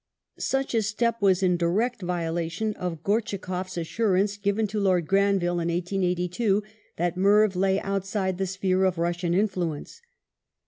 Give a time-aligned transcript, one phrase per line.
[0.39, 5.67] Such a step was in direct violation of Gortchakoff's assurance, given to Lord Granville in
[5.69, 6.63] 1882,
[6.97, 10.01] that Merv "lay outside the sphere of Russian influence